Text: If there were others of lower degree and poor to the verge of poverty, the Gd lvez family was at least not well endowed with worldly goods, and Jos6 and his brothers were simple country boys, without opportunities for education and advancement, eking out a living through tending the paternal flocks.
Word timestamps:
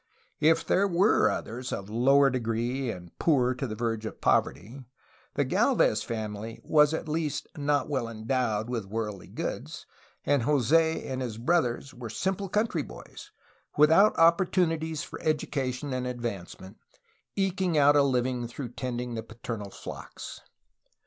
If 0.39 0.65
there 0.65 0.87
were 0.87 1.29
others 1.29 1.71
of 1.71 1.87
lower 1.87 2.31
degree 2.31 2.89
and 2.89 3.15
poor 3.19 3.53
to 3.53 3.67
the 3.67 3.75
verge 3.75 4.03
of 4.07 4.19
poverty, 4.19 4.83
the 5.35 5.45
Gd 5.45 5.77
lvez 5.77 6.03
family 6.03 6.59
was 6.63 6.91
at 6.91 7.07
least 7.07 7.45
not 7.55 7.87
well 7.87 8.07
endowed 8.09 8.67
with 8.67 8.85
worldly 8.87 9.27
goods, 9.27 9.85
and 10.25 10.41
Jos6 10.41 11.05
and 11.05 11.21
his 11.21 11.37
brothers 11.37 11.93
were 11.93 12.09
simple 12.09 12.49
country 12.49 12.81
boys, 12.81 13.29
without 13.77 14.17
opportunities 14.17 15.03
for 15.03 15.21
education 15.21 15.93
and 15.93 16.07
advancement, 16.07 16.77
eking 17.35 17.77
out 17.77 17.95
a 17.95 18.01
living 18.01 18.47
through 18.47 18.69
tending 18.69 19.13
the 19.13 19.21
paternal 19.21 19.69
flocks. 19.69 20.41